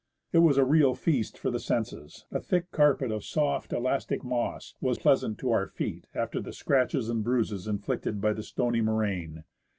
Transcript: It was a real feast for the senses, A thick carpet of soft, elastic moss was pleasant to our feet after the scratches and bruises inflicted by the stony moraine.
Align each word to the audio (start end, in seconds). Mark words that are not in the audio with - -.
It 0.33 0.39
was 0.39 0.57
a 0.57 0.65
real 0.65 0.95
feast 0.95 1.37
for 1.37 1.51
the 1.51 1.59
senses, 1.59 2.25
A 2.31 2.39
thick 2.39 2.71
carpet 2.71 3.11
of 3.11 3.23
soft, 3.23 3.71
elastic 3.71 4.23
moss 4.23 4.73
was 4.81 4.97
pleasant 4.97 5.37
to 5.37 5.51
our 5.51 5.67
feet 5.67 6.07
after 6.15 6.41
the 6.41 6.53
scratches 6.53 7.07
and 7.07 7.23
bruises 7.23 7.67
inflicted 7.67 8.19
by 8.19 8.33
the 8.33 8.41
stony 8.41 8.81
moraine. 8.81 9.43